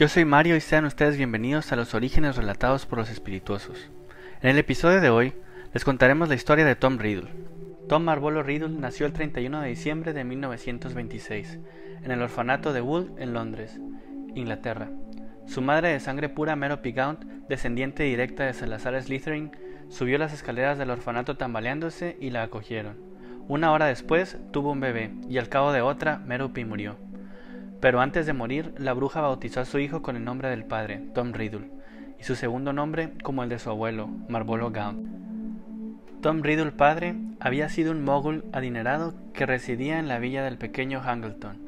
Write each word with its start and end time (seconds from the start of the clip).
Yo 0.00 0.08
soy 0.08 0.24
Mario 0.24 0.56
y 0.56 0.62
sean 0.62 0.86
ustedes 0.86 1.18
bienvenidos 1.18 1.72
a 1.72 1.76
los 1.76 1.92
orígenes 1.92 2.36
relatados 2.36 2.86
por 2.86 2.98
los 2.98 3.10
espirituosos. 3.10 3.90
En 4.40 4.48
el 4.48 4.56
episodio 4.56 5.02
de 5.02 5.10
hoy 5.10 5.34
les 5.74 5.84
contaremos 5.84 6.30
la 6.30 6.36
historia 6.36 6.64
de 6.64 6.74
Tom 6.74 6.96
Riddle. 6.96 7.28
Tom 7.86 8.04
Marvolo 8.04 8.42
Riddle 8.42 8.70
nació 8.70 9.04
el 9.04 9.12
31 9.12 9.60
de 9.60 9.68
diciembre 9.68 10.14
de 10.14 10.24
1926 10.24 11.58
en 12.02 12.10
el 12.10 12.22
orfanato 12.22 12.72
de 12.72 12.80
Wool 12.80 13.12
en 13.18 13.34
Londres, 13.34 13.78
Inglaterra. 14.34 14.88
Su 15.46 15.60
madre 15.60 15.88
de 15.90 16.00
sangre 16.00 16.30
pura, 16.30 16.56
Merope 16.56 16.92
Gaunt, 16.92 17.22
descendiente 17.50 18.04
directa 18.04 18.46
de 18.46 18.54
Salazar 18.54 18.98
Slytherin, 19.02 19.52
subió 19.90 20.16
las 20.16 20.32
escaleras 20.32 20.78
del 20.78 20.88
orfanato 20.88 21.36
tambaleándose 21.36 22.16
y 22.22 22.30
la 22.30 22.42
acogieron. 22.42 22.96
Una 23.48 23.70
hora 23.70 23.84
después 23.84 24.38
tuvo 24.50 24.72
un 24.72 24.80
bebé 24.80 25.10
y 25.28 25.36
al 25.36 25.50
cabo 25.50 25.72
de 25.72 25.82
otra 25.82 26.20
Merope 26.20 26.64
murió. 26.64 27.09
Pero 27.80 28.00
antes 28.00 28.26
de 28.26 28.32
morir, 28.32 28.74
la 28.78 28.92
bruja 28.92 29.20
bautizó 29.20 29.60
a 29.60 29.64
su 29.64 29.78
hijo 29.78 30.02
con 30.02 30.16
el 30.16 30.24
nombre 30.24 30.50
del 30.50 30.64
padre, 30.64 31.02
Tom 31.14 31.32
Riddle, 31.32 31.70
y 32.18 32.24
su 32.24 32.34
segundo 32.34 32.72
nombre 32.72 33.12
como 33.22 33.42
el 33.42 33.48
de 33.48 33.58
su 33.58 33.70
abuelo, 33.70 34.08
Marvolo 34.28 34.70
Gaunt. 34.70 35.08
Tom 36.20 36.42
Riddle 36.42 36.72
padre 36.72 37.14
había 37.40 37.70
sido 37.70 37.92
un 37.92 38.04
mogul 38.04 38.44
adinerado 38.52 39.14
que 39.32 39.46
residía 39.46 39.98
en 39.98 40.08
la 40.08 40.18
villa 40.18 40.44
del 40.44 40.58
pequeño 40.58 41.00
Hangleton 41.00 41.58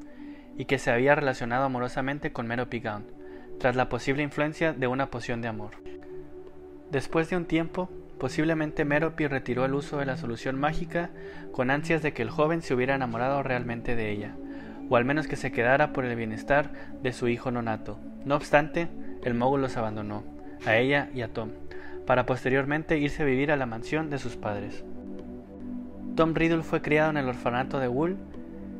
y 0.59 0.67
que 0.67 0.79
se 0.79 0.91
había 0.91 1.15
relacionado 1.15 1.65
amorosamente 1.65 2.33
con 2.33 2.47
Merope 2.47 2.81
Gaunt, 2.81 3.09
tras 3.59 3.77
la 3.77 3.89
posible 3.89 4.23
influencia 4.23 4.75
de 4.75 4.87
una 4.87 5.07
poción 5.07 5.41
de 5.41 5.49
amor. 5.49 5.71
Después 6.91 7.31
de 7.31 7.39
un 7.39 7.47
tiempo, 7.47 7.89
posiblemente 8.19 8.85
Merope 8.85 9.29
retiró 9.29 9.65
el 9.65 9.73
uso 9.73 9.97
de 9.97 10.05
la 10.05 10.19
solución 10.19 10.61
mágica 10.61 11.09
con 11.53 11.71
ansias 11.71 12.03
de 12.03 12.13
que 12.13 12.21
el 12.21 12.29
joven 12.29 12.61
se 12.61 12.75
hubiera 12.75 12.95
enamorado 12.95 13.43
realmente 13.43 13.97
de 13.97 14.11
ella, 14.11 14.37
o 14.93 14.97
al 14.97 15.07
menos 15.07 15.27
que 15.27 15.37
se 15.37 15.53
quedara 15.53 15.95
por 15.95 16.05
el 16.05 16.15
bienestar 16.17 16.71
de 17.03 17.15
su 17.15 17.27
hijo 17.27 17.51
nonato. 17.51 17.99
No 18.27 18.37
obstante, 18.37 18.89
el 19.25 19.33
mogul 19.33 19.63
los 19.63 19.79
abandonó, 19.79 20.23
a 20.67 20.77
ella 20.77 21.09
y 21.15 21.23
a 21.23 21.29
Tom, 21.33 21.49
para 22.07 22.27
posteriormente 22.27 22.99
irse 22.99 23.23
a 23.23 23.25
vivir 23.25 23.51
a 23.51 23.57
la 23.57 23.65
mansión 23.65 24.11
de 24.11 24.19
sus 24.19 24.37
padres. 24.37 24.85
Tom 26.15 26.35
Riddle 26.35 26.63
fue 26.63 26.83
criado 26.83 27.09
en 27.09 27.17
el 27.17 27.27
orfanato 27.27 27.79
de 27.79 27.89
Wool, 27.89 28.19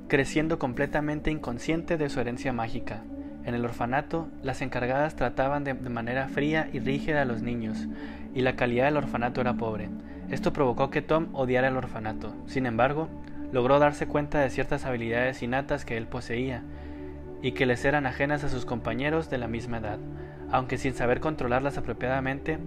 creciendo 0.07 0.59
completamente 0.59 1.31
inconsciente 1.31 1.97
de 1.97 2.11
su 2.11 2.21
herencia 2.21 2.53
mágica. 2.53 3.05
En 3.47 3.55
el 3.55 3.65
orfanato, 3.65 4.29
las 4.43 4.61
encargadas 4.61 5.17
trataban 5.17 5.65
de, 5.65 5.73
de, 5.73 5.89
manera 5.89 6.29
fría 6.29 6.69
y 6.75 6.81
rígida 6.81 7.23
a 7.23 7.25
los 7.25 7.41
niños, 7.41 7.89
y 8.35 8.43
la 8.43 8.55
calidad 8.55 8.85
del 8.85 8.99
orfanato 8.99 9.41
era 9.41 9.55
pobre. 9.55 9.89
Esto 10.31 10.53
provocó 10.53 10.91
que 10.91 11.01
Tom 11.01 11.29
odiara 11.33 11.69
el 11.69 11.77
orfanato. 11.79 12.35
Sin 12.45 12.67
embargo, 12.67 13.09
logró 13.53 13.79
darse 13.79 14.07
cuenta 14.07 14.41
de 14.41 14.51
ciertas 14.51 14.87
habilidades 14.87 15.43
innatas 15.43 15.85
que 15.85 15.97
él 15.97 16.07
poseía 16.07 16.63
y 17.43 17.53
que 17.53 17.67
les 17.67 17.85
eran 17.85 18.07
ajenas 18.07 18.45
a 18.45 18.49
sus 18.49 18.65
compañeros 18.65 19.31
de 19.31 19.39
la 19.39 19.49
misma 19.49 19.79
edad. 19.79 19.99
Aunque 20.51 20.79
sin 20.79 20.95
saber 20.95 21.21
controlarlas 21.21 21.79
apropiadamente, 21.79 22.59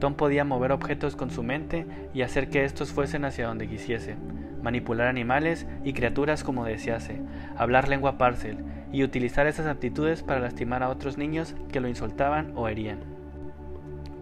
Tom 0.00 0.14
podía 0.14 0.44
mover 0.44 0.72
objetos 0.72 1.16
con 1.16 1.30
su 1.30 1.42
mente 1.42 1.86
y 2.14 2.22
hacer 2.22 2.50
que 2.50 2.64
estos 2.64 2.92
fuesen 2.92 3.24
hacia 3.24 3.46
donde 3.46 3.68
quisiese, 3.68 4.16
manipular 4.62 5.08
animales 5.08 5.66
y 5.84 5.92
criaturas 5.92 6.44
como 6.44 6.64
desease, 6.64 7.20
hablar 7.56 7.88
lengua 7.88 8.18
parcel 8.18 8.58
y 8.92 9.02
utilizar 9.02 9.46
esas 9.46 9.66
aptitudes 9.66 10.22
para 10.22 10.40
lastimar 10.40 10.82
a 10.82 10.88
otros 10.88 11.18
niños 11.18 11.54
que 11.72 11.80
lo 11.80 11.88
insultaban 11.88 12.52
o 12.54 12.68
herían. 12.68 13.00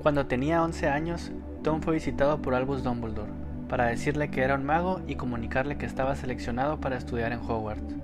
Cuando 0.02 0.26
tenía 0.26 0.62
11 0.62 0.88
años, 0.88 1.32
Tom 1.62 1.82
fue 1.82 1.94
visitado 1.94 2.40
por 2.40 2.54
Albus 2.54 2.82
Dumbledore, 2.82 3.32
para 3.68 3.86
decirle 3.86 4.30
que 4.30 4.42
era 4.42 4.54
un 4.54 4.64
mago 4.64 5.00
y 5.06 5.16
comunicarle 5.16 5.76
que 5.76 5.86
estaba 5.86 6.14
seleccionado 6.16 6.80
para 6.80 6.96
estudiar 6.96 7.32
en 7.32 7.40
Hogwarts. 7.40 7.94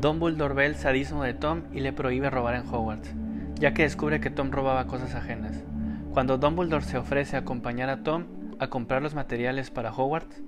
Dumbledore 0.00 0.54
ve 0.54 0.66
el 0.66 0.76
sadismo 0.76 1.24
de 1.24 1.34
Tom 1.34 1.62
y 1.72 1.80
le 1.80 1.92
prohíbe 1.92 2.30
robar 2.30 2.54
en 2.54 2.66
Hogwarts, 2.66 3.12
ya 3.54 3.74
que 3.74 3.82
descubre 3.82 4.20
que 4.20 4.30
Tom 4.30 4.50
robaba 4.50 4.86
cosas 4.86 5.14
ajenas. 5.14 5.64
Cuando 6.12 6.38
Dumbledore 6.38 6.84
se 6.84 6.98
ofrece 6.98 7.36
a 7.36 7.40
acompañar 7.40 7.88
a 7.88 8.02
Tom 8.02 8.24
a 8.58 8.68
comprar 8.68 9.02
los 9.02 9.14
materiales 9.14 9.70
para 9.70 9.92
Hogwarts, 9.92 10.42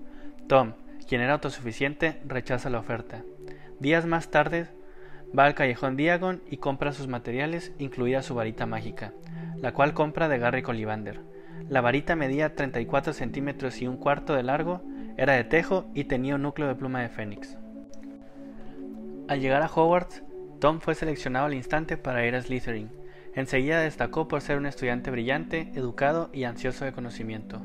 Tom, 0.47 0.73
quien 1.09 1.21
era 1.21 1.35
autosuficiente, 1.35 2.21
rechaza 2.27 2.71
la 2.71 2.79
oferta. 2.79 3.23
Días 3.81 4.07
más 4.07 4.29
tarde, 4.29 4.69
va 5.37 5.45
al 5.45 5.55
callejón 5.55 5.97
Diagon 5.97 6.43
y 6.51 6.59
compra 6.59 6.93
sus 6.93 7.09
materiales, 7.09 7.73
incluida 7.79 8.23
su 8.23 8.35
varita 8.35 8.67
mágica, 8.67 9.13
la 9.57 9.73
cual 9.73 9.95
compra 9.95 10.29
de 10.29 10.39
Garry 10.39 10.63
Collivander. 10.63 11.21
La 11.69 11.81
varita 11.81 12.17
medía 12.17 12.55
34 12.55 13.13
centímetros 13.13 13.81
y 13.81 13.87
un 13.87 13.97
cuarto 13.97 14.35
de 14.35 14.43
largo, 14.43 14.83
era 15.17 15.35
de 15.35 15.45
tejo 15.45 15.87
y 15.95 16.05
tenía 16.05 16.37
un 16.37 16.43
núcleo 16.43 16.69
de 16.69 16.75
pluma 16.75 17.03
de 17.03 17.09
fénix. 17.09 17.57
Al 19.29 19.41
llegar 19.41 19.63
a 19.63 19.71
Hogwarts, 19.73 20.23
Tom 20.61 20.81
fue 20.81 20.95
seleccionado 20.95 21.47
al 21.47 21.55
instante 21.55 21.97
para 21.97 22.27
ir 22.27 22.35
a 22.35 22.43
Slytherin. 22.43 22.91
Enseguida 23.35 23.81
destacó 23.81 24.29
por 24.29 24.41
ser 24.41 24.59
un 24.59 24.67
estudiante 24.67 25.11
brillante, 25.11 25.71
educado 25.75 26.31
y 26.33 26.45
ansioso 26.45 26.85
de 26.85 26.93
conocimiento, 26.93 27.63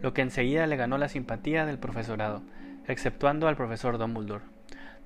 lo 0.00 0.14
que 0.14 0.22
enseguida 0.22 0.66
le 0.66 0.76
ganó 0.76 0.96
la 0.96 1.08
simpatía 1.08 1.66
del 1.66 1.78
profesorado, 1.78 2.42
exceptuando 2.86 3.46
al 3.46 3.56
profesor 3.56 3.98
Dumbledore. 3.98 4.44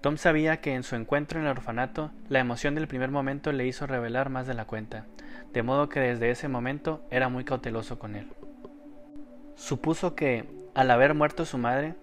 Tom 0.01 0.17
sabía 0.17 0.61
que 0.61 0.75
en 0.75 0.83
su 0.83 0.95
encuentro 0.95 1.41
en 1.41 1.47
el 1.47 1.51
orfanato, 1.51 2.13
la 2.29 2.39
emoción 2.39 2.75
del 2.75 2.87
primer 2.87 3.11
momento 3.11 3.51
le 3.53 3.67
hizo 3.67 3.87
revelar 3.87 4.31
más 4.31 4.47
de 4.47 4.55
la 4.55 4.65
cuenta, 4.65 5.07
de 5.57 5.63
modo 5.63 5.89
que 5.89 6.01
desde 6.01 6.29
ese 6.29 6.49
momento 6.49 7.01
era 7.11 7.31
muy 7.31 7.43
cauteloso 7.43 7.99
con 7.99 8.15
él. 8.15 8.29
Supuso 9.55 10.15
que, 10.15 10.45
al 10.75 10.91
haber 10.91 11.15
muerto 11.15 11.47
su 11.47 11.57
madre, 11.57 11.95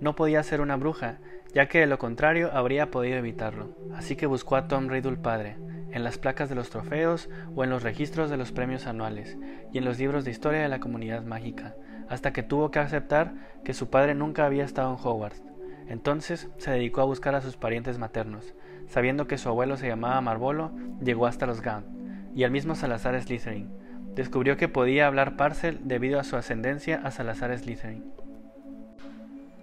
no 0.00 0.16
podía 0.16 0.42
ser 0.42 0.62
una 0.62 0.76
bruja, 0.76 1.18
ya 1.52 1.68
que 1.68 1.80
de 1.80 1.86
lo 1.86 1.98
contrario 1.98 2.48
habría 2.54 2.90
podido 2.90 3.18
evitarlo, 3.18 3.76
así 3.94 4.16
que 4.16 4.24
buscó 4.24 4.56
a 4.56 4.66
Tom 4.66 4.88
Riddle 4.88 5.18
padre, 5.18 5.58
en 5.90 6.04
las 6.04 6.16
placas 6.16 6.48
de 6.48 6.54
los 6.54 6.70
trofeos 6.70 7.28
o 7.54 7.64
en 7.64 7.68
los 7.68 7.82
registros 7.82 8.30
de 8.30 8.38
los 8.38 8.50
premios 8.50 8.86
anuales 8.86 9.36
y 9.74 9.76
en 9.76 9.84
los 9.84 9.98
libros 9.98 10.24
de 10.24 10.30
historia 10.30 10.62
de 10.62 10.70
la 10.70 10.80
comunidad 10.80 11.22
mágica, 11.22 11.74
hasta 12.08 12.32
que 12.32 12.42
tuvo 12.42 12.70
que 12.70 12.78
aceptar 12.78 13.34
que 13.62 13.74
su 13.74 13.90
padre 13.90 14.14
nunca 14.14 14.46
había 14.46 14.64
estado 14.64 14.88
en 14.88 15.06
Hogwarts. 15.06 15.42
Entonces 15.86 16.48
se 16.56 16.70
dedicó 16.70 17.02
a 17.02 17.04
buscar 17.04 17.34
a 17.34 17.42
sus 17.42 17.58
parientes 17.58 17.98
maternos. 17.98 18.54
Sabiendo 18.86 19.26
que 19.26 19.36
su 19.36 19.50
abuelo 19.50 19.76
se 19.76 19.88
llamaba 19.88 20.18
Marvolo, 20.22 20.72
llegó 21.02 21.26
hasta 21.26 21.44
los 21.44 21.60
Gaunt 21.60 22.01
y 22.34 22.44
al 22.44 22.50
mismo 22.50 22.74
Salazar 22.74 23.20
Slytherin. 23.20 23.70
Descubrió 24.14 24.56
que 24.56 24.68
podía 24.68 25.06
hablar 25.06 25.36
Parcel 25.36 25.80
debido 25.84 26.20
a 26.20 26.24
su 26.24 26.36
ascendencia 26.36 27.00
a 27.02 27.10
Salazar 27.10 27.56
Slytherin. 27.56 28.04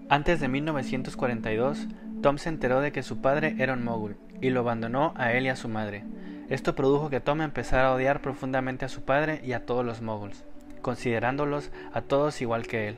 Antes 0.09 0.39
de 0.39 0.47
1942, 0.47 1.87
Tom 2.21 2.37
se 2.37 2.49
enteró 2.49 2.81
de 2.81 2.91
que 2.91 3.03
su 3.03 3.21
padre 3.21 3.55
era 3.59 3.73
un 3.73 3.83
mogul 3.83 4.17
y 4.41 4.49
lo 4.49 4.61
abandonó 4.61 5.13
a 5.15 5.33
él 5.33 5.45
y 5.45 5.49
a 5.49 5.55
su 5.55 5.69
madre. 5.69 6.03
Esto 6.49 6.75
produjo 6.75 7.09
que 7.11 7.19
Tom 7.19 7.41
empezara 7.41 7.89
a 7.89 7.93
odiar 7.93 8.21
profundamente 8.21 8.85
a 8.85 8.89
su 8.89 9.03
padre 9.03 9.39
y 9.43 9.53
a 9.53 9.65
todos 9.65 9.85
los 9.85 10.01
moguls, 10.01 10.43
considerándolos 10.81 11.71
a 11.93 12.01
todos 12.01 12.41
igual 12.41 12.65
que 12.65 12.87
él. 12.87 12.97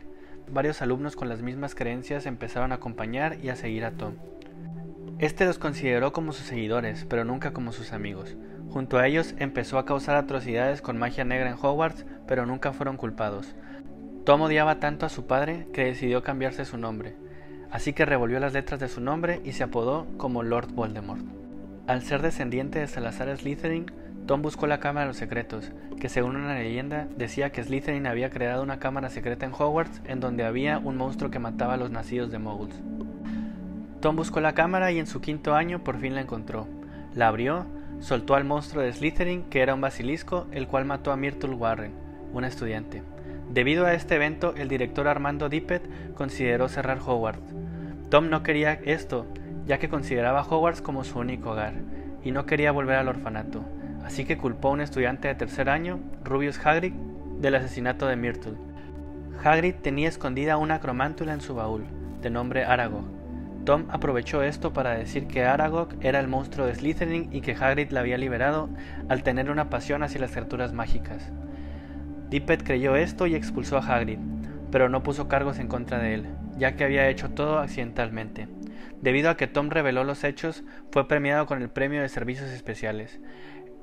Varios 0.50 0.82
alumnos 0.82 1.18
con 1.18 1.28
las 1.28 1.42
mismas 1.42 1.76
creencias 1.76 2.26
empezaron 2.26 2.72
a 2.72 2.76
acompañar 2.76 3.38
y 3.44 3.50
a 3.50 3.58
seguir 3.58 3.84
a 3.84 3.92
Tom. 3.92 4.14
Este 5.20 5.46
los 5.46 5.60
consideró 5.60 6.14
como 6.14 6.32
sus 6.34 6.48
seguidores, 6.48 7.06
pero 7.10 7.26
nunca 7.26 7.52
como 7.52 7.74
sus 7.74 7.92
amigos. 7.94 8.38
Junto 8.72 8.98
a 8.98 9.06
ellos 9.06 9.36
empezó 9.38 9.78
a 9.78 9.86
causar 9.86 10.16
atrocidades 10.16 10.82
con 10.82 10.98
magia 10.98 11.26
negra 11.26 11.50
en 11.50 11.58
Hogwarts, 11.62 12.06
pero 12.26 12.46
nunca 12.46 12.72
fueron 12.72 12.96
culpados. 12.96 13.54
Tom 14.26 14.42
odiaba 14.42 14.80
tanto 14.80 15.06
a 15.06 15.10
su 15.10 15.28
padre 15.28 15.68
que 15.74 15.84
decidió 15.84 16.24
cambiarse 16.24 16.64
su 16.64 16.78
nombre, 16.78 17.16
así 17.70 17.92
que 17.92 18.06
revolvió 18.06 18.40
las 18.40 18.54
letras 18.54 18.80
de 18.80 18.88
su 18.88 19.02
nombre 19.02 19.42
y 19.44 19.52
se 19.52 19.64
apodó 19.64 20.08
como 20.16 20.42
Lord 20.42 20.72
Voldemort. 20.72 21.26
Al 21.86 22.02
ser 22.02 22.22
descendiente 22.22 22.80
de 22.80 22.88
Salazar 22.88 23.36
Slytherin, 23.36 23.92
Tom 24.26 24.42
buscó 24.42 24.68
la 24.68 24.80
Cámara 24.80 25.02
de 25.02 25.08
los 25.10 25.18
Secretos, 25.18 25.74
que 26.00 26.08
según 26.08 26.38
una 26.38 26.54
leyenda 26.54 27.08
decía 27.18 27.52
que 27.52 27.64
Slytherin 27.64 28.08
había 28.08 28.30
creado 28.30 28.64
una 28.64 28.80
cámara 28.80 29.10
secreta 29.10 29.46
en 29.46 29.52
Hogwarts 29.52 30.02
en 30.06 30.22
donde 30.22 30.46
había 30.46 30.78
un 30.78 30.96
monstruo 30.96 31.30
que 31.30 31.40
mataba 31.40 31.74
a 31.74 31.78
los 31.78 31.92
nacidos 31.92 32.32
de 32.32 32.40
moguls. 32.40 32.76
Tom 34.00 34.16
buscó 34.16 34.40
la 34.40 34.54
cámara 34.54 34.94
y 34.94 35.00
en 35.00 35.08
su 35.08 35.20
quinto 35.20 35.56
año 35.56 35.84
por 35.84 35.98
fin 35.98 36.16
la 36.16 36.22
encontró. 36.22 36.68
La 37.14 37.28
abrió, 37.28 37.66
soltó 38.02 38.36
al 38.36 38.44
monstruo 38.44 38.84
de 38.84 38.92
Slytherin, 38.92 39.44
que 39.44 39.62
era 39.62 39.74
un 39.74 39.82
basilisco, 39.82 40.48
el 40.52 40.68
cual 40.68 40.86
mató 40.86 41.12
a 41.12 41.18
Myrtle 41.18 41.54
Warren, 41.54 41.94
una 42.34 42.48
estudiante. 42.48 43.04
Debido 43.50 43.86
a 43.86 43.94
este 43.94 44.16
evento, 44.16 44.54
el 44.58 44.68
director 44.68 45.08
Armando 45.08 45.50
Dippet 45.50 46.14
consideró 46.14 46.68
cerrar 46.68 47.00
Hogwarts. 47.06 47.54
Tom 48.10 48.30
no 48.30 48.44
quería 48.44 48.74
esto, 48.74 49.28
ya 49.66 49.78
que 49.78 49.88
consideraba 49.88 50.42
Hogwarts 50.42 50.82
como 50.82 51.04
su 51.04 51.20
único 51.20 51.52
hogar, 51.52 51.76
y 52.24 52.32
no 52.32 52.46
quería 52.46 52.72
volver 52.72 52.98
al 52.98 53.08
orfanato, 53.08 53.64
así 54.04 54.26
que 54.26 54.38
culpó 54.38 54.70
a 54.70 54.72
un 54.72 54.82
estudiante 54.82 55.28
de 55.28 55.36
tercer 55.36 55.70
año, 55.70 56.00
Rubius 56.24 56.60
Hagrid, 56.66 56.94
del 57.40 57.56
asesinato 57.56 58.08
de 58.08 58.16
Myrtle. 58.16 58.54
Hagrid 59.44 59.76
tenía 59.76 60.10
escondida 60.10 60.58
una 60.58 60.80
cromántula 60.80 61.34
en 61.34 61.42
su 61.42 61.56
baúl, 61.56 61.86
de 62.22 62.30
nombre 62.30 62.66
Aragog. 62.66 63.21
Tom 63.66 63.86
aprovechó 63.90 64.42
esto 64.42 64.74
para 64.74 64.98
decir 64.98 65.28
que 65.28 65.44
Aragog 65.44 65.90
era 66.02 66.20
el 66.20 66.28
monstruo 66.28 66.66
de 66.66 66.74
Slytherin 66.74 67.30
y 67.32 67.42
que 67.42 67.54
Hagrid 67.54 67.92
la 67.92 68.00
había 68.00 68.18
liberado 68.18 68.70
al 69.08 69.22
tener 69.22 69.52
una 69.52 69.70
pasión 69.70 70.02
hacia 70.02 70.22
las 70.22 70.32
criaturas 70.32 70.74
mágicas. 70.74 71.32
Dippet 72.30 72.64
creyó 72.64 72.96
esto 72.96 73.28
y 73.28 73.36
expulsó 73.36 73.78
a 73.78 73.86
Hagrid, 73.86 74.18
pero 74.72 74.90
no 74.90 75.04
puso 75.04 75.28
cargos 75.28 75.60
en 75.60 75.68
contra 75.68 76.00
de 76.00 76.16
él, 76.16 76.28
ya 76.58 76.76
que 76.76 76.84
había 76.84 77.08
hecho 77.10 77.30
todo 77.30 77.60
accidentalmente. 77.60 78.48
Debido 79.02 79.30
a 79.30 79.38
que 79.38 79.48
Tom 79.48 79.70
reveló 79.70 80.04
los 80.04 80.24
hechos, 80.24 80.64
fue 80.92 81.08
premiado 81.08 81.46
con 81.46 81.62
el 81.62 81.70
Premio 81.70 82.02
de 82.02 82.10
Servicios 82.10 82.50
Especiales. 82.50 83.20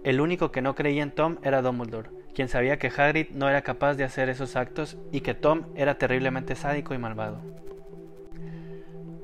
El 0.02 0.20
único 0.20 0.50
que 0.50 0.62
no 0.62 0.74
creía 0.74 1.02
en 1.02 1.10
Tom 1.10 1.36
era 1.42 1.62
Dumbledore, 1.62 2.10
quien 2.34 2.48
sabía 2.48 2.78
que 2.78 2.90
Hagrid 2.96 3.30
no 3.30 3.48
era 3.48 3.62
capaz 3.62 3.94
de 3.94 4.04
hacer 4.04 4.28
esos 4.28 4.56
actos 4.56 4.96
y 5.12 5.20
que 5.20 5.34
Tom 5.34 5.66
era 5.74 5.98
terriblemente 5.98 6.54
sádico 6.54 6.94
y 6.94 6.98
malvado. 6.98 7.42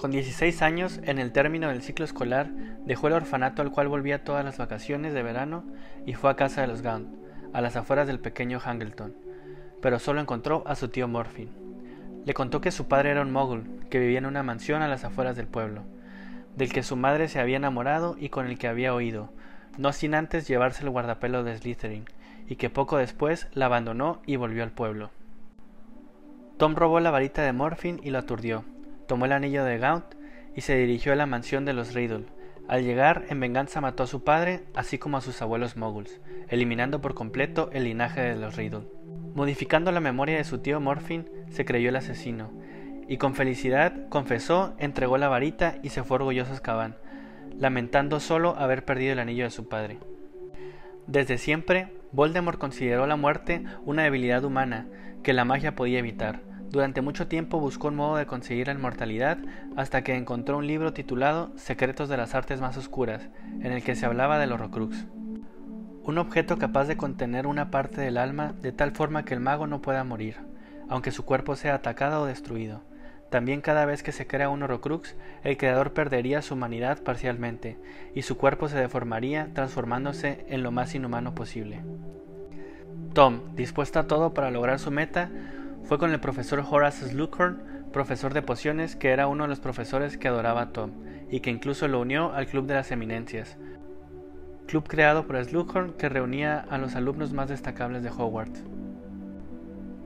Con 0.04 0.10
16 0.10 0.60
años, 0.60 1.00
en 1.04 1.18
el 1.18 1.32
término 1.32 1.68
del 1.68 1.80
ciclo 1.80 2.04
escolar, 2.04 2.50
dejó 2.84 3.06
el 3.06 3.14
orfanato 3.14 3.62
al 3.62 3.70
cual 3.70 3.88
volvía 3.88 4.22
todas 4.22 4.44
las 4.44 4.58
vacaciones 4.58 5.14
de 5.14 5.22
verano 5.22 5.64
y 6.04 6.12
fue 6.12 6.30
a 6.30 6.36
casa 6.36 6.60
de 6.60 6.66
los 6.66 6.82
Gaunt, 6.82 7.08
a 7.54 7.62
las 7.62 7.74
afueras 7.74 8.06
del 8.06 8.20
pequeño 8.20 8.60
Hangleton, 8.60 9.16
pero 9.80 9.98
solo 9.98 10.20
encontró 10.20 10.62
a 10.66 10.74
su 10.74 10.88
tío 10.88 11.08
Morphin. 11.08 11.48
Le 12.26 12.34
contó 12.34 12.60
que 12.60 12.70
su 12.70 12.86
padre 12.86 13.12
era 13.12 13.22
un 13.22 13.32
mogul, 13.32 13.64
que 13.88 13.98
vivía 13.98 14.18
en 14.18 14.26
una 14.26 14.42
mansión 14.42 14.82
a 14.82 14.88
las 14.88 15.04
afueras 15.04 15.36
del 15.36 15.46
pueblo, 15.46 15.84
del 16.54 16.70
que 16.70 16.82
su 16.82 16.96
madre 16.96 17.28
se 17.28 17.40
había 17.40 17.56
enamorado 17.56 18.14
y 18.20 18.28
con 18.28 18.46
el 18.46 18.58
que 18.58 18.68
había 18.68 18.92
oído, 18.92 19.32
no 19.78 19.94
sin 19.94 20.14
antes 20.14 20.46
llevarse 20.46 20.84
el 20.84 20.90
guardapelo 20.90 21.44
de 21.44 21.56
Slytherin, 21.56 22.04
y 22.46 22.56
que 22.56 22.68
poco 22.68 22.98
después 22.98 23.48
la 23.54 23.64
abandonó 23.64 24.20
y 24.26 24.36
volvió 24.36 24.64
al 24.64 24.72
pueblo. 24.72 25.08
Tom 26.58 26.74
robó 26.74 27.00
la 27.00 27.10
varita 27.10 27.40
de 27.40 27.54
Morphin 27.54 28.00
y 28.02 28.10
lo 28.10 28.18
aturdió, 28.18 28.66
tomó 29.06 29.26
el 29.26 29.32
anillo 29.32 29.64
de 29.64 29.78
Gaunt 29.78 30.14
y 30.54 30.60
se 30.60 30.76
dirigió 30.76 31.12
a 31.12 31.16
la 31.16 31.26
mansión 31.26 31.64
de 31.64 31.72
los 31.72 31.94
Riddle. 31.94 32.26
Al 32.66 32.82
llegar, 32.82 33.24
en 33.28 33.40
venganza 33.40 33.80
mató 33.80 34.04
a 34.04 34.06
su 34.06 34.24
padre, 34.24 34.64
así 34.74 34.98
como 34.98 35.18
a 35.18 35.20
sus 35.20 35.42
abuelos 35.42 35.76
moguls, 35.76 36.20
eliminando 36.48 37.00
por 37.00 37.14
completo 37.14 37.68
el 37.72 37.84
linaje 37.84 38.22
de 38.22 38.36
los 38.36 38.56
Riddle. 38.56 38.88
Modificando 39.34 39.92
la 39.92 40.00
memoria 40.00 40.36
de 40.36 40.44
su 40.44 40.58
tío 40.58 40.80
Morphin, 40.80 41.28
se 41.50 41.64
creyó 41.64 41.90
el 41.90 41.96
asesino, 41.96 42.50
y 43.06 43.18
con 43.18 43.34
felicidad 43.34 44.08
confesó, 44.08 44.74
entregó 44.78 45.18
la 45.18 45.28
varita 45.28 45.76
y 45.82 45.90
se 45.90 46.04
fue 46.04 46.16
orgulloso 46.16 46.52
a 46.52 46.54
Azkaban, 46.54 46.96
lamentando 47.58 48.18
solo 48.20 48.56
haber 48.56 48.84
perdido 48.84 49.12
el 49.12 49.18
anillo 49.18 49.44
de 49.44 49.50
su 49.50 49.68
padre. 49.68 49.98
Desde 51.06 51.36
siempre, 51.36 51.92
Voldemort 52.12 52.58
consideró 52.58 53.06
la 53.06 53.16
muerte 53.16 53.64
una 53.84 54.04
debilidad 54.04 54.42
humana 54.44 54.86
que 55.22 55.34
la 55.34 55.44
magia 55.44 55.74
podía 55.74 55.98
evitar, 55.98 56.40
durante 56.74 57.02
mucho 57.02 57.28
tiempo 57.28 57.60
buscó 57.60 57.86
un 57.86 57.94
modo 57.94 58.16
de 58.16 58.26
conseguir 58.26 58.66
la 58.66 58.72
inmortalidad 58.72 59.38
hasta 59.76 60.02
que 60.02 60.16
encontró 60.16 60.58
un 60.58 60.66
libro 60.66 60.92
titulado 60.92 61.52
Secretos 61.54 62.08
de 62.08 62.16
las 62.16 62.34
Artes 62.34 62.60
Más 62.60 62.76
Oscuras, 62.76 63.28
en 63.60 63.70
el 63.70 63.84
que 63.84 63.94
se 63.94 64.06
hablaba 64.06 64.40
del 64.40 64.50
Horrocrux. 64.50 65.06
Un 66.02 66.18
objeto 66.18 66.58
capaz 66.58 66.86
de 66.86 66.96
contener 66.96 67.46
una 67.46 67.70
parte 67.70 68.00
del 68.00 68.16
alma 68.16 68.54
de 68.60 68.72
tal 68.72 68.90
forma 68.90 69.24
que 69.24 69.34
el 69.34 69.40
mago 69.40 69.68
no 69.68 69.82
pueda 69.82 70.02
morir, 70.02 70.38
aunque 70.88 71.12
su 71.12 71.24
cuerpo 71.24 71.54
sea 71.54 71.76
atacado 71.76 72.22
o 72.22 72.26
destruido. 72.26 72.82
También 73.30 73.60
cada 73.60 73.84
vez 73.84 74.02
que 74.02 74.10
se 74.10 74.26
crea 74.26 74.48
un 74.48 74.64
Horrocrux, 74.64 75.14
el 75.44 75.56
creador 75.56 75.92
perdería 75.92 76.42
su 76.42 76.54
humanidad 76.54 77.04
parcialmente, 77.04 77.78
y 78.16 78.22
su 78.22 78.36
cuerpo 78.36 78.68
se 78.68 78.78
deformaría 78.78 79.50
transformándose 79.54 80.44
en 80.48 80.64
lo 80.64 80.72
más 80.72 80.92
inhumano 80.96 81.36
posible. 81.36 81.82
Tom, 83.12 83.54
dispuesto 83.54 84.00
a 84.00 84.08
todo 84.08 84.34
para 84.34 84.50
lograr 84.50 84.80
su 84.80 84.90
meta, 84.90 85.30
fue 85.84 85.98
con 85.98 86.12
el 86.12 86.20
profesor 86.20 86.64
Horace 86.68 87.08
Slughorn, 87.08 87.62
profesor 87.92 88.34
de 88.34 88.42
pociones, 88.42 88.96
que 88.96 89.10
era 89.10 89.26
uno 89.26 89.44
de 89.44 89.48
los 89.48 89.60
profesores 89.60 90.16
que 90.16 90.28
adoraba 90.28 90.62
a 90.62 90.72
Tom, 90.72 90.90
y 91.30 91.40
que 91.40 91.50
incluso 91.50 91.88
lo 91.88 92.00
unió 92.00 92.32
al 92.32 92.46
Club 92.46 92.66
de 92.66 92.74
las 92.74 92.90
Eminencias, 92.90 93.56
club 94.66 94.84
creado 94.88 95.26
por 95.26 95.42
Slughorn 95.44 95.92
que 95.92 96.08
reunía 96.08 96.58
a 96.58 96.78
los 96.78 96.94
alumnos 96.94 97.32
más 97.32 97.48
destacables 97.48 98.02
de 98.02 98.10
Hogwarts. 98.10 98.64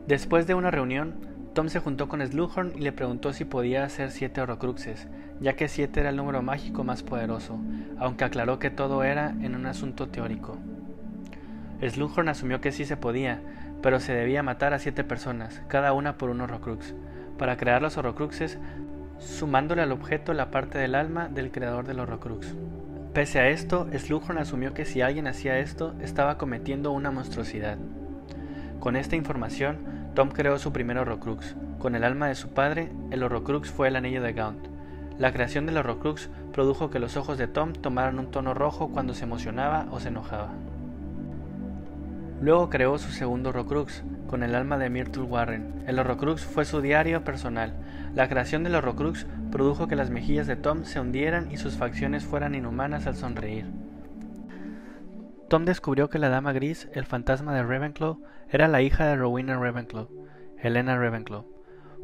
Después 0.07 0.47
de 0.47 0.55
una 0.55 0.71
reunión, 0.71 1.15
Tom 1.55 1.69
se 1.69 1.81
juntó 1.81 2.09
con 2.09 2.27
Slughorn 2.27 2.73
y 2.77 2.81
le 2.81 2.93
preguntó 2.93 3.33
si 3.33 3.45
podía 3.45 3.85
hacer 3.85 4.11
siete 4.11 4.41
Horrocruxes, 4.41 5.09
ya 5.41 5.55
que 5.55 5.69
siete 5.69 6.01
era 6.01 6.11
el 6.11 6.17
número 6.17 6.43
mágico 6.43 6.85
más 6.85 7.03
poderoso, 7.03 7.59
aunque 7.99 8.25
aclaró 8.25 8.59
que 8.59 8.71
todo 8.71 9.03
era 9.05 9.31
en 9.31 9.55
un 9.55 9.67
asunto 9.67 10.09
teórico. 10.09 10.57
Slughorn 11.87 12.29
asumió 12.29 12.61
que 12.61 12.73
sí 12.73 12.85
se 12.85 12.97
podía, 12.97 13.41
pero 13.83 14.01
se 14.01 14.13
debía 14.13 14.43
matar 14.43 14.75
a 14.75 14.79
siete 14.79 15.05
personas, 15.05 15.63
cada 15.69 15.93
una 15.93 16.19
por 16.19 16.31
un 16.31 16.41
horrocrux, 16.41 16.95
para 17.39 17.57
crear 17.57 17.83
los 17.83 17.97
horrocruxes, 17.97 18.59
sumándole 19.19 19.83
al 19.83 19.93
objeto 19.93 20.35
la 20.35 20.51
parte 20.51 20.79
del 20.79 20.95
alma 20.95 21.29
del 21.29 21.51
creador 21.51 21.87
del 21.87 22.01
horrocrux. 22.01 22.55
Pese 23.13 23.41
a 23.41 23.49
esto, 23.49 23.89
Slughorn 23.93 24.39
asumió 24.39 24.75
que 24.75 24.85
si 24.85 25.01
alguien 25.01 25.27
hacía 25.27 25.59
esto, 25.59 25.95
estaba 26.01 26.39
cometiendo 26.39 26.93
una 26.93 27.11
monstruosidad. 27.11 27.79
Con 28.81 28.97
esta 28.97 29.17
información, 29.17 29.79
Tom 30.15 30.31
creó 30.31 30.59
su 30.59 30.73
primer 30.73 30.99
horrocrux. 30.99 31.57
Con 31.79 31.95
el 31.95 32.05
alma 32.05 32.29
de 32.29 32.35
su 32.35 32.51
padre, 32.51 32.91
el 33.11 33.23
horrocrux 33.23 33.71
fue 33.71 33.89
el 33.89 33.97
anillo 33.97 34.23
de 34.23 34.33
Gaunt. 34.33 34.67
La 35.19 35.33
creación 35.33 35.67
del 35.67 35.79
horrocrux 35.79 36.29
produjo 36.53 36.91
que 36.91 37.01
los 37.01 37.17
ojos 37.17 37.39
de 37.39 37.49
Tom 37.49 37.73
tomaran 37.73 38.19
un 38.19 38.31
tono 38.31 38.55
rojo 38.55 38.89
cuando 38.89 39.15
se 39.15 39.25
emocionaba 39.25 39.87
o 39.91 39.99
se 39.99 40.09
enojaba. 40.09 40.53
Luego 42.40 42.70
creó 42.70 42.99
su 42.99 43.11
segundo 43.11 43.50
Horrocrux, 43.50 44.05
con 44.29 44.44
el 44.44 44.55
alma 44.55 44.79
de 44.79 44.90
Myrtle 44.90 45.25
Warren. 45.25 45.82
El 45.87 45.99
Horrocrux 45.99 46.44
fue 46.44 46.64
su 46.64 46.81
diario 46.81 47.25
personal. 47.25 47.75
La 48.14 48.29
creación 48.29 48.62
del 48.62 48.76
Horrocrux 48.76 49.26
produjo 49.50 49.88
que 49.88 49.96
las 49.96 50.11
mejillas 50.11 50.46
de 50.46 50.55
Tom 50.55 50.85
se 50.85 51.00
hundieran 51.00 51.50
y 51.50 51.56
sus 51.56 51.76
facciones 51.76 52.25
fueran 52.25 52.55
inhumanas 52.55 53.06
al 53.08 53.17
sonreír. 53.17 53.67
Tom 55.49 55.64
descubrió 55.64 56.08
que 56.11 56.19
la 56.19 56.29
Dama 56.29 56.52
Gris, 56.52 56.88
el 56.93 57.06
fantasma 57.06 57.55
de 57.55 57.62
Ravenclaw, 57.62 58.20
era 58.50 58.69
la 58.69 58.82
hija 58.82 59.06
de 59.06 59.17
Rowena 59.17 59.58
Ravenclaw, 59.58 60.08
Helena 60.58 60.96
Ravenclaw. 60.96 61.57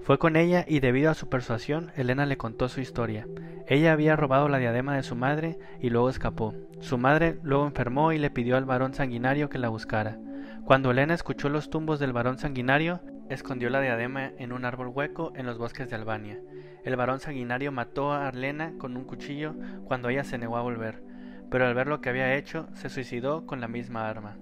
Fue 0.04 0.18
con 0.18 0.36
ella 0.36 0.66
y 0.68 0.80
debido 0.80 1.10
a 1.10 1.14
su 1.14 1.30
persuasión, 1.30 1.90
Helena 1.96 2.26
le 2.26 2.36
contó 2.36 2.68
su 2.68 2.82
historia. 2.82 3.26
Ella 3.66 3.94
había 3.94 4.16
robado 4.16 4.50
la 4.50 4.58
diadema 4.58 4.94
de 4.94 5.02
su 5.02 5.16
madre 5.16 5.58
y 5.80 5.88
luego 5.88 6.10
escapó. 6.10 6.54
Su 6.80 6.98
madre 6.98 7.38
luego 7.42 7.66
enfermó 7.66 8.12
y 8.12 8.18
le 8.18 8.28
pidió 8.28 8.58
al 8.58 8.66
varón 8.66 8.92
sanguinario 8.92 9.48
que 9.48 9.58
la 9.58 9.70
buscara. 9.70 10.18
Cuando 10.66 10.90
Helena 10.90 11.14
escuchó 11.14 11.48
los 11.48 11.70
tumbos 11.70 12.00
del 12.00 12.12
varón 12.12 12.36
sanguinario, 12.36 13.00
escondió 13.30 13.70
la 13.70 13.80
diadema 13.80 14.30
en 14.36 14.52
un 14.52 14.66
árbol 14.66 14.88
hueco 14.88 15.32
en 15.36 15.46
los 15.46 15.56
bosques 15.56 15.88
de 15.88 15.96
Albania. 15.96 16.38
El 16.84 16.96
varón 16.96 17.20
sanguinario 17.20 17.72
mató 17.72 18.12
a 18.12 18.28
Arlena 18.28 18.74
con 18.76 18.98
un 18.98 19.04
cuchillo 19.04 19.54
cuando 19.86 20.10
ella 20.10 20.24
se 20.24 20.36
negó 20.36 20.58
a 20.58 20.62
volver, 20.62 21.02
pero 21.50 21.66
al 21.66 21.74
ver 21.74 21.86
lo 21.86 22.02
que 22.02 22.10
había 22.10 22.34
hecho, 22.34 22.68
se 22.74 22.90
suicidó 22.90 23.46
con 23.46 23.62
la 23.62 23.68
misma 23.68 24.06
arma. 24.06 24.36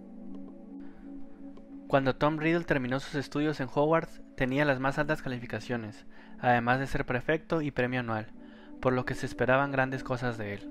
Cuando 1.86 2.16
Tom 2.16 2.38
Riddle 2.38 2.64
terminó 2.64 2.98
sus 2.98 3.14
estudios 3.14 3.60
en 3.60 3.68
Hogwarts, 3.72 4.21
tenía 4.36 4.64
las 4.64 4.80
más 4.80 4.98
altas 4.98 5.22
calificaciones, 5.22 6.06
además 6.38 6.80
de 6.80 6.86
ser 6.86 7.06
prefecto 7.06 7.62
y 7.62 7.70
premio 7.70 8.00
anual, 8.00 8.26
por 8.80 8.92
lo 8.92 9.04
que 9.04 9.14
se 9.14 9.26
esperaban 9.26 9.72
grandes 9.72 10.02
cosas 10.02 10.38
de 10.38 10.54
él. 10.54 10.70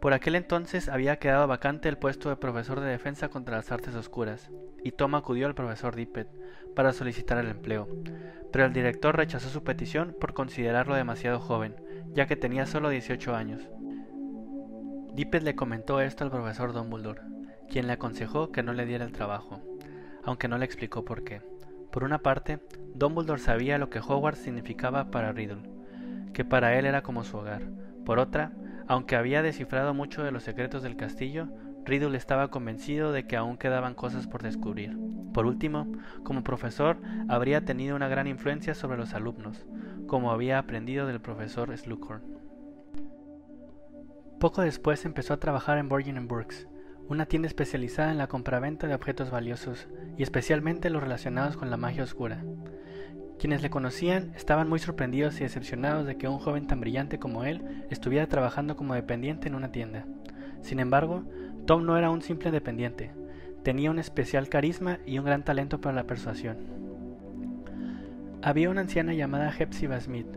Por 0.00 0.12
aquel 0.12 0.34
entonces 0.34 0.88
había 0.88 1.18
quedado 1.18 1.46
vacante 1.46 1.88
el 1.88 1.98
puesto 1.98 2.28
de 2.28 2.36
profesor 2.36 2.80
de 2.80 2.88
defensa 2.88 3.28
contra 3.28 3.56
las 3.56 3.72
artes 3.72 3.94
oscuras, 3.94 4.50
y 4.84 4.92
Tom 4.92 5.14
acudió 5.14 5.46
al 5.46 5.54
profesor 5.54 5.96
Dippet 5.96 6.28
para 6.74 6.92
solicitar 6.92 7.38
el 7.38 7.48
empleo, 7.48 7.88
pero 8.52 8.66
el 8.66 8.72
director 8.72 9.16
rechazó 9.16 9.48
su 9.48 9.64
petición 9.64 10.14
por 10.20 10.34
considerarlo 10.34 10.94
demasiado 10.94 11.40
joven, 11.40 11.74
ya 12.14 12.26
que 12.26 12.36
tenía 12.36 12.66
solo 12.66 12.88
18 12.88 13.34
años. 13.34 13.68
Dippet 15.12 15.42
le 15.42 15.56
comentó 15.56 16.00
esto 16.00 16.24
al 16.24 16.30
profesor 16.30 16.72
Dumbledore, 16.72 17.22
quien 17.68 17.86
le 17.86 17.94
aconsejó 17.94 18.52
que 18.52 18.62
no 18.62 18.74
le 18.74 18.86
diera 18.86 19.04
el 19.04 19.12
trabajo, 19.12 19.60
aunque 20.24 20.46
no 20.46 20.58
le 20.58 20.66
explicó 20.66 21.04
por 21.04 21.24
qué. 21.24 21.40
Por 21.96 22.04
una 22.04 22.18
parte, 22.18 22.58
Dumbledore 22.94 23.40
sabía 23.40 23.78
lo 23.78 23.88
que 23.88 24.00
Hogwarts 24.00 24.40
significaba 24.40 25.10
para 25.10 25.32
Riddle, 25.32 25.62
que 26.34 26.44
para 26.44 26.78
él 26.78 26.84
era 26.84 27.02
como 27.02 27.24
su 27.24 27.38
hogar. 27.38 27.62
Por 28.04 28.18
otra, 28.18 28.52
aunque 28.86 29.16
había 29.16 29.40
descifrado 29.40 29.94
mucho 29.94 30.22
de 30.22 30.30
los 30.30 30.42
secretos 30.42 30.82
del 30.82 30.98
castillo, 30.98 31.48
Riddle 31.86 32.18
estaba 32.18 32.48
convencido 32.48 33.12
de 33.12 33.26
que 33.26 33.38
aún 33.38 33.56
quedaban 33.56 33.94
cosas 33.94 34.26
por 34.26 34.42
descubrir. 34.42 34.94
Por 35.32 35.46
último, 35.46 35.90
como 36.22 36.44
profesor, 36.44 36.98
habría 37.30 37.64
tenido 37.64 37.96
una 37.96 38.08
gran 38.08 38.26
influencia 38.26 38.74
sobre 38.74 38.98
los 38.98 39.14
alumnos, 39.14 39.64
como 40.06 40.32
había 40.32 40.58
aprendido 40.58 41.06
del 41.06 41.22
profesor 41.22 41.74
Slughorn. 41.74 42.22
Poco 44.38 44.60
después 44.60 45.06
empezó 45.06 45.32
a 45.32 45.40
trabajar 45.40 45.78
en 45.78 45.88
Borgin 45.88 46.28
Burks, 46.28 46.68
una 47.08 47.26
tienda 47.26 47.46
especializada 47.46 48.10
en 48.10 48.18
la 48.18 48.26
compraventa 48.26 48.86
de 48.86 48.94
objetos 48.94 49.30
valiosos 49.30 49.86
y 50.16 50.22
especialmente 50.22 50.90
los 50.90 51.02
relacionados 51.02 51.56
con 51.56 51.70
la 51.70 51.76
magia 51.76 52.02
oscura. 52.02 52.42
Quienes 53.38 53.62
le 53.62 53.70
conocían 53.70 54.32
estaban 54.34 54.68
muy 54.68 54.78
sorprendidos 54.78 55.36
y 55.36 55.44
decepcionados 55.44 56.06
de 56.06 56.16
que 56.16 56.26
un 56.26 56.38
joven 56.38 56.66
tan 56.66 56.80
brillante 56.80 57.18
como 57.18 57.44
él 57.44 57.84
estuviera 57.90 58.26
trabajando 58.26 58.76
como 58.76 58.94
dependiente 58.94 59.46
en 59.46 59.54
una 59.54 59.70
tienda. 59.70 60.06
Sin 60.62 60.80
embargo, 60.80 61.24
Tom 61.66 61.84
no 61.84 61.96
era 61.96 62.10
un 62.10 62.22
simple 62.22 62.50
dependiente, 62.50 63.12
tenía 63.62 63.90
un 63.90 63.98
especial 63.98 64.48
carisma 64.48 64.98
y 65.06 65.18
un 65.18 65.26
gran 65.26 65.44
talento 65.44 65.80
para 65.80 65.94
la 65.94 66.06
persuasión. 66.06 66.56
Había 68.42 68.70
una 68.70 68.82
anciana 68.82 69.12
llamada 69.12 69.52
Hepzibah 69.56 70.00
Smith, 70.00 70.28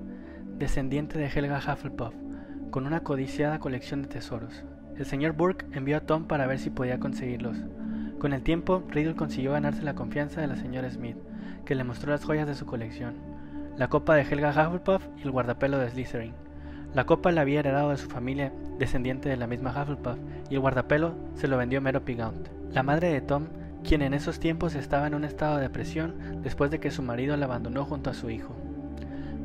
descendiente 0.58 1.18
de 1.18 1.28
Helga 1.28 1.60
Hufflepuff, 1.60 2.14
con 2.70 2.86
una 2.86 3.02
codiciada 3.02 3.60
colección 3.60 4.02
de 4.02 4.10
tesoros. 4.10 4.66
El 5.00 5.06
señor 5.06 5.32
Burke 5.32 5.66
envió 5.72 5.96
a 5.96 6.02
Tom 6.02 6.26
para 6.26 6.46
ver 6.46 6.60
si 6.60 6.70
podía 6.70 7.00
conseguirlos. 7.00 7.56
Con 8.20 8.34
el 8.34 8.44
tiempo, 8.44 8.84
Riddle 8.90 9.16
consiguió 9.16 9.54
ganarse 9.54 9.82
la 9.82 9.96
confianza 9.96 10.42
de 10.42 10.48
la 10.48 10.58
señora 10.58 10.92
Smith, 10.92 11.16
que 11.64 11.74
le 11.74 11.86
mostró 11.86 12.12
las 12.12 12.26
joyas 12.26 12.46
de 12.46 12.54
su 12.54 12.66
colección, 12.66 13.16
la 13.78 13.88
copa 13.88 14.16
de 14.16 14.24
Helga 14.24 14.50
Hufflepuff 14.50 15.08
y 15.18 15.22
el 15.22 15.32
guardapelo 15.32 15.78
de 15.78 15.90
Slytherin. 15.90 16.34
La 16.94 17.06
copa 17.06 17.32
la 17.32 17.42
había 17.42 17.62
heredado 17.62 17.92
de 17.92 17.98
su 17.98 18.10
familia, 18.10 18.52
descendiente 18.78 19.30
de 19.30 19.38
la 19.38 19.48
misma 19.48 19.72
Hufflepuff, 19.72 20.18
y 20.50 20.56
el 20.56 20.60
guardapelo 20.60 21.16
se 21.34 21.48
lo 21.48 21.56
vendió 21.56 21.80
Merope 21.80 22.16
Gaunt, 22.16 22.50
la 22.74 22.84
madre 22.84 23.14
de 23.14 23.22
Tom, 23.22 23.46
quien 23.86 24.02
en 24.02 24.14
esos 24.14 24.42
tiempos 24.42 24.76
estaba 24.76 25.08
en 25.08 25.16
un 25.16 25.24
estado 25.24 25.56
de 25.56 25.64
depresión 25.64 26.42
después 26.44 26.72
de 26.72 26.82
que 26.82 26.92
su 26.92 27.04
marido 27.04 27.38
la 27.38 27.46
abandonó 27.46 27.86
junto 27.86 28.10
a 28.10 28.14
su 28.14 28.30
hijo. 28.30 28.54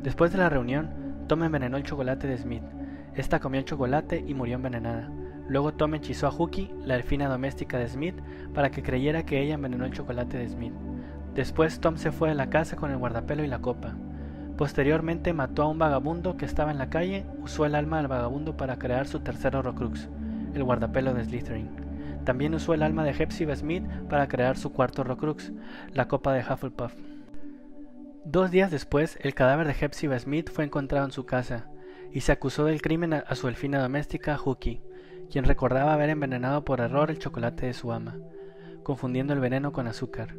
Después 0.03 0.33
de 0.33 0.37
la 0.37 0.49
reunión, 0.49 0.89
Tom 1.27 1.43
envenenó 1.43 1.77
el 1.77 1.83
chocolate 1.83 2.27
de 2.27 2.37
Smith. 2.37 2.63
Esta 3.13 3.39
comió 3.39 3.59
el 3.59 3.65
chocolate 3.65 4.21
y 4.27 4.33
murió 4.33 4.55
envenenada. 4.55 5.09
Luego 5.47 5.73
Tom 5.73 5.93
hechizó 5.93 6.27
a 6.27 6.31
Hookie, 6.31 6.71
la 6.85 6.95
elfina 6.95 7.29
doméstica 7.29 7.77
de 7.77 7.87
Smith, 7.87 8.15
para 8.53 8.71
que 8.71 8.81
creyera 8.81 9.25
que 9.25 9.41
ella 9.41 9.55
envenenó 9.55 9.85
el 9.85 9.93
chocolate 9.93 10.37
de 10.37 10.49
Smith. 10.49 10.73
Después 11.35 11.79
Tom 11.79 11.97
se 11.97 12.11
fue 12.11 12.29
de 12.29 12.35
la 12.35 12.49
casa 12.49 12.75
con 12.75 12.91
el 12.91 12.97
guardapelo 12.97 13.43
y 13.43 13.47
la 13.47 13.59
copa. 13.59 13.95
Posteriormente 14.57 15.33
mató 15.33 15.63
a 15.63 15.67
un 15.67 15.77
vagabundo 15.77 16.37
que 16.37 16.45
estaba 16.45 16.71
en 16.71 16.77
la 16.77 16.89
calle, 16.89 17.25
usó 17.43 17.65
el 17.65 17.75
alma 17.75 17.97
del 17.97 18.07
vagabundo 18.07 18.57
para 18.57 18.77
crear 18.79 19.05
su 19.05 19.19
tercer 19.19 19.55
Horrocrux, 19.55 20.09
el 20.53 20.63
guardapelo 20.63 21.13
de 21.13 21.25
Slytherin. 21.25 21.69
También 22.23 22.55
usó 22.55 22.73
el 22.73 22.81
alma 22.81 23.03
de 23.03 23.11
Hepzibah 23.11 23.55
Smith 23.55 23.83
para 24.09 24.27
crear 24.27 24.57
su 24.57 24.71
cuarto 24.71 25.01
Horrocrux, 25.01 25.51
la 25.93 26.07
copa 26.07 26.33
de 26.33 26.41
Hufflepuff. 26.41 26.95
Dos 28.23 28.49
días 28.49 28.71
después, 28.71 29.19
el 29.21 29.35
cadáver 29.35 29.67
de 29.67 29.75
Hepzibah 29.79 30.17
Smith 30.17 30.49
fue 30.49 30.63
encontrado 30.63 31.05
en 31.05 31.11
su 31.11 31.27
casa, 31.27 31.67
y 32.11 32.21
se 32.21 32.31
acusó 32.31 32.65
del 32.65 32.81
crimen 32.81 33.13
a 33.13 33.35
su 33.35 33.47
elfina 33.47 33.79
doméstica, 33.79 34.37
Hookie 34.37 34.81
quien 35.29 35.45
recordaba 35.45 35.93
haber 35.93 36.09
envenenado 36.09 36.65
por 36.65 36.81
error 36.81 37.09
el 37.09 37.19
chocolate 37.19 37.65
de 37.67 37.73
su 37.73 37.91
ama, 37.91 38.17
confundiendo 38.83 39.33
el 39.33 39.39
veneno 39.39 39.71
con 39.71 39.87
azúcar. 39.87 40.35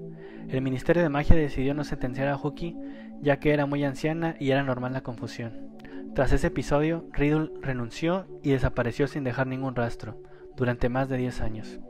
El 0.49 0.63
Ministerio 0.63 1.03
de 1.03 1.09
Magia 1.09 1.37
decidió 1.37 1.75
no 1.75 1.85
sentenciar 1.85 2.29
a 2.29 2.37
Hookie, 2.37 2.77
ya 3.21 3.39
que 3.39 3.53
era 3.53 3.67
muy 3.67 3.85
anciana 3.85 4.37
y 4.39 4.51
era 4.51 4.63
normal 4.63 4.93
la 4.93 5.03
confusión. 5.03 5.67
Tras 6.15 6.33
ese 6.33 6.47
episodio, 6.47 7.05
Riddle 7.13 7.51
renunció 7.61 8.27
y 8.43 8.51
desapareció 8.51 9.07
sin 9.07 9.25
dejar 9.25 9.47
ningún 9.47 9.75
rastro, 9.75 10.23
durante 10.57 10.89
más 10.89 11.09
de 11.09 11.19
10 11.19 11.41
años. 11.43 11.81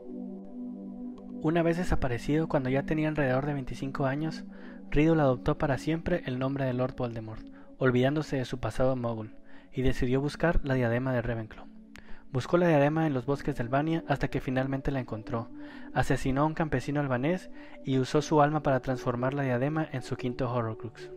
Una 1.41 1.61
vez 1.63 1.77
desaparecido 1.77 2.47
cuando 2.47 2.69
ya 2.69 2.83
tenía 2.83 3.07
alrededor 3.07 3.45
de 3.45 3.53
25 3.53 4.05
años, 4.05 4.43
Riddle 4.89 5.21
adoptó 5.21 5.57
para 5.57 5.77
siempre 5.77 6.23
el 6.25 6.39
nombre 6.39 6.65
de 6.65 6.73
Lord 6.73 6.95
Voldemort, 6.97 7.45
olvidándose 7.77 8.37
de 8.37 8.45
su 8.45 8.59
pasado 8.59 8.95
mogul, 8.95 9.35
y 9.71 9.83
decidió 9.83 10.19
buscar 10.19 10.59
la 10.63 10.73
diadema 10.73 11.13
de 11.13 11.21
Ravenclaw. 11.21 11.76
Buscó 12.31 12.57
la 12.57 12.67
diadema 12.67 13.07
en 13.07 13.13
los 13.13 13.25
bosques 13.25 13.55
de 13.55 13.63
Albania 13.63 14.03
hasta 14.07 14.27
que 14.27 14.41
finalmente 14.41 14.91
la 14.91 14.99
encontró. 14.99 15.49
Asesinó 15.93 16.41
a 16.41 16.45
un 16.45 16.53
campesino 16.53 16.99
albanés 16.99 17.49
y 17.85 17.99
usó 17.99 18.21
su 18.21 18.41
alma 18.41 18.61
para 18.61 18.81
transformar 18.81 19.33
la 19.33 19.43
diadema 19.43 19.87
en 19.91 20.01
su 20.01 20.17
quinto 20.17 20.51
Horrocrux. 20.51 21.11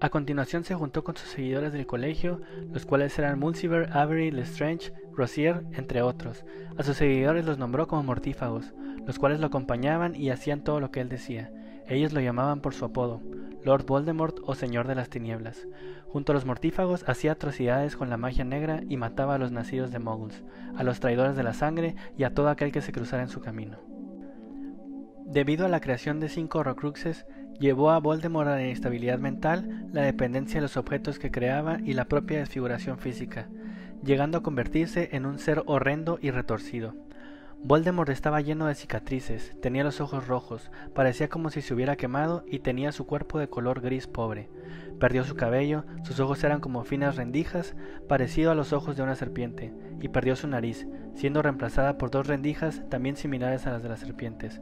A 0.00 0.10
continuación 0.10 0.64
se 0.64 0.74
juntó 0.74 1.04
con 1.04 1.16
sus 1.16 1.28
seguidores 1.28 1.72
del 1.72 1.86
colegio, 1.86 2.40
los 2.72 2.84
cuales 2.84 3.16
eran 3.20 3.38
Mulciver, 3.38 3.88
Avery, 3.92 4.32
Lestrange, 4.32 4.92
Rosier, 5.12 5.62
entre 5.74 6.02
otros. 6.02 6.44
A 6.76 6.82
sus 6.82 6.96
seguidores 6.96 7.44
los 7.44 7.56
nombró 7.56 7.86
como 7.86 8.02
mortífagos, 8.02 8.74
los 9.06 9.20
cuales 9.20 9.38
lo 9.38 9.46
acompañaban 9.46 10.16
y 10.16 10.30
hacían 10.30 10.64
todo 10.64 10.80
lo 10.80 10.90
que 10.90 11.00
él 11.00 11.08
decía. 11.08 11.52
Ellos 11.86 12.12
lo 12.12 12.20
llamaban 12.20 12.60
por 12.60 12.74
su 12.74 12.84
apodo, 12.84 13.20
Lord 13.64 13.86
Voldemort 13.86 14.38
o 14.44 14.54
Señor 14.54 14.88
de 14.88 14.94
las 14.94 15.08
Tinieblas. 15.08 15.66
Junto 16.08 16.32
a 16.32 16.34
los 16.34 16.44
mortífagos 16.44 17.08
hacía 17.08 17.32
atrocidades 17.32 17.96
con 17.96 18.10
la 18.10 18.16
magia 18.16 18.44
negra 18.44 18.82
y 18.88 18.96
mataba 18.96 19.36
a 19.36 19.38
los 19.38 19.52
nacidos 19.52 19.92
de 19.92 19.98
moguls, 19.98 20.42
a 20.76 20.82
los 20.82 21.00
traidores 21.00 21.36
de 21.36 21.42
la 21.42 21.54
sangre 21.54 21.94
y 22.18 22.24
a 22.24 22.34
todo 22.34 22.48
aquel 22.48 22.72
que 22.72 22.82
se 22.82 22.92
cruzara 22.92 23.22
en 23.22 23.28
su 23.28 23.40
camino. 23.40 23.78
Debido 25.24 25.64
a 25.64 25.68
la 25.68 25.80
creación 25.80 26.20
de 26.20 26.28
cinco 26.28 26.58
Horrocruxes, 26.58 27.24
llevó 27.58 27.90
a 27.90 27.98
Voldemort 28.00 28.48
a 28.48 28.56
la 28.56 28.64
inestabilidad 28.64 29.18
mental, 29.18 29.86
la 29.92 30.02
dependencia 30.02 30.56
de 30.56 30.62
los 30.62 30.76
objetos 30.76 31.18
que 31.18 31.30
creaba 31.30 31.78
y 31.80 31.94
la 31.94 32.06
propia 32.06 32.40
desfiguración 32.40 32.98
física, 32.98 33.48
llegando 34.04 34.38
a 34.38 34.42
convertirse 34.42 35.10
en 35.12 35.24
un 35.24 35.38
ser 35.38 35.62
horrendo 35.66 36.18
y 36.20 36.30
retorcido. 36.32 36.94
Voldemort 37.64 38.10
estaba 38.10 38.40
lleno 38.40 38.66
de 38.66 38.74
cicatrices, 38.74 39.54
tenía 39.60 39.84
los 39.84 40.00
ojos 40.00 40.26
rojos, 40.26 40.72
parecía 40.94 41.28
como 41.28 41.48
si 41.48 41.62
se 41.62 41.72
hubiera 41.72 41.94
quemado 41.94 42.44
y 42.48 42.58
tenía 42.58 42.90
su 42.90 43.06
cuerpo 43.06 43.38
de 43.38 43.48
color 43.48 43.80
gris 43.80 44.08
pobre. 44.08 44.50
Perdió 44.98 45.22
su 45.22 45.36
cabello, 45.36 45.84
sus 46.02 46.18
ojos 46.18 46.42
eran 46.42 46.58
como 46.58 46.82
finas 46.82 47.14
rendijas, 47.14 47.76
parecido 48.08 48.50
a 48.50 48.56
los 48.56 48.72
ojos 48.72 48.96
de 48.96 49.04
una 49.04 49.14
serpiente, 49.14 49.72
y 50.00 50.08
perdió 50.08 50.34
su 50.34 50.48
nariz, 50.48 50.88
siendo 51.14 51.40
reemplazada 51.40 51.98
por 51.98 52.10
dos 52.10 52.26
rendijas 52.26 52.82
también 52.90 53.14
similares 53.14 53.64
a 53.68 53.70
las 53.70 53.82
de 53.84 53.90
las 53.90 54.00
serpientes. 54.00 54.60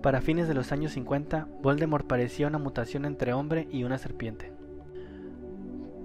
Para 0.00 0.20
fines 0.20 0.46
de 0.46 0.54
los 0.54 0.70
años 0.70 0.92
50, 0.92 1.48
Voldemort 1.60 2.06
parecía 2.06 2.46
una 2.46 2.58
mutación 2.58 3.04
entre 3.04 3.32
hombre 3.32 3.66
y 3.72 3.82
una 3.82 3.98
serpiente. 3.98 4.52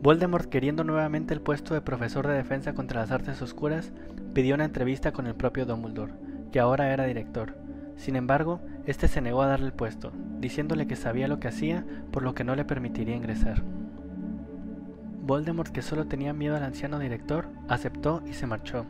Voldemort, 0.02 0.50
queriendo 0.50 0.84
nuevamente 0.84 1.34
el 1.34 1.42
puesto 1.42 1.76
de 1.76 1.82
profesor 1.82 2.28
de 2.28 2.34
defensa 2.34 2.74
contra 2.74 3.02
las 3.02 3.12
artes 3.12 3.42
oscuras, 3.42 3.94
pidió 4.34 4.56
una 4.56 4.66
entrevista 4.66 5.14
con 5.14 5.28
el 5.28 5.36
propio 5.36 5.66
Dumbledore, 5.66 6.12
que 6.54 6.60
ahora 6.60 6.94
era 6.94 7.06
director. 7.06 7.56
Sin 7.98 8.16
embargo, 8.16 8.62
este 8.86 9.08
se 9.08 9.22
negó 9.22 9.42
a 9.42 9.48
darle 9.48 9.66
el 9.66 9.74
puesto, 9.74 10.12
diciéndole 10.40 10.86
que 10.86 10.96
sabía 10.96 11.28
lo 11.28 11.40
que 11.40 11.48
hacía, 11.48 11.84
por 12.12 12.22
lo 12.22 12.36
que 12.36 12.44
no 12.44 12.56
le 12.56 12.64
permitiría 12.64 13.16
ingresar. 13.16 13.64
Voldemort, 15.24 15.72
que 15.72 15.82
solo 15.82 16.06
tenía 16.06 16.32
miedo 16.32 16.56
al 16.56 16.64
anciano 16.64 17.00
director, 17.00 17.48
aceptó 17.68 18.22
y 18.28 18.34
se 18.34 18.46
marchó. 18.46 18.86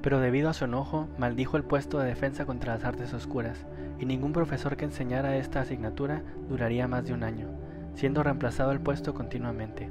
Pero 0.00 0.20
debido 0.20 0.48
a 0.48 0.52
su 0.52 0.66
enojo, 0.66 1.08
maldijo 1.18 1.56
el 1.56 1.64
puesto 1.64 1.98
de 1.98 2.06
defensa 2.06 2.46
contra 2.46 2.74
las 2.74 2.84
artes 2.84 3.12
oscuras, 3.12 3.66
y 3.98 4.06
ningún 4.06 4.32
profesor 4.32 4.76
que 4.76 4.84
enseñara 4.84 5.36
esta 5.36 5.60
asignatura 5.60 6.22
duraría 6.48 6.86
más 6.86 7.04
de 7.04 7.14
un 7.14 7.24
año, 7.24 7.48
siendo 7.94 8.22
reemplazado 8.22 8.70
el 8.70 8.80
puesto 8.80 9.12
continuamente. 9.12 9.90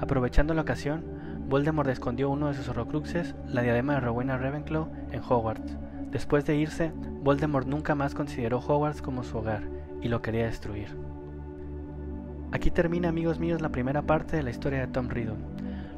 Aprovechando 0.00 0.54
la 0.54 0.62
ocasión, 0.62 1.04
Voldemort 1.50 1.90
escondió 1.90 2.30
uno 2.30 2.48
de 2.48 2.54
sus 2.54 2.70
horrocruxes, 2.70 3.34
la 3.46 3.60
diadema 3.60 3.94
de 3.94 4.00
Rowena 4.00 4.38
Ravenclaw, 4.38 4.88
en 5.12 5.20
Hogwarts. 5.20 5.76
Después 6.16 6.46
de 6.46 6.56
irse, 6.56 6.92
Voldemort 7.22 7.66
nunca 7.66 7.94
más 7.94 8.14
consideró 8.14 8.58
Hogwarts 8.58 9.02
como 9.02 9.22
su 9.22 9.36
hogar 9.36 9.64
y 10.00 10.08
lo 10.08 10.22
quería 10.22 10.46
destruir. 10.46 10.96
Aquí 12.52 12.70
termina, 12.70 13.10
amigos 13.10 13.38
míos, 13.38 13.60
la 13.60 13.68
primera 13.68 14.00
parte 14.00 14.34
de 14.34 14.42
la 14.42 14.48
historia 14.48 14.80
de 14.80 14.86
Tom 14.86 15.10
Riddle. 15.10 15.36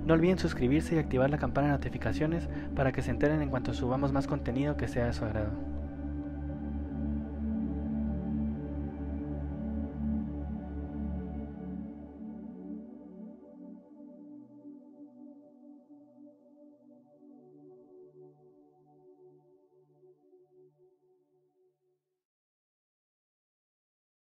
No 0.04 0.14
olviden 0.14 0.36
suscribirse 0.36 0.96
y 0.96 0.98
activar 0.98 1.30
la 1.30 1.38
campana 1.38 1.68
de 1.68 1.74
notificaciones 1.74 2.48
para 2.74 2.90
que 2.90 3.00
se 3.00 3.12
enteren 3.12 3.42
en 3.42 3.48
cuanto 3.48 3.72
subamos 3.72 4.12
más 4.12 4.26
contenido 4.26 4.76
que 4.76 4.88
sea 4.88 5.06
de 5.06 5.12
su 5.12 5.24
agrado. 5.24 5.52